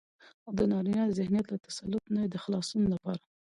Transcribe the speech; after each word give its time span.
او 0.47 0.51
دنارينه 0.61 1.03
ذهنيت 1.17 1.47
له 1.49 1.57
تسلط 1.67 2.03
نه 2.13 2.19
يې 2.23 2.29
د 2.31 2.35
خلاصون 2.43 2.83
لپاره 2.93 3.21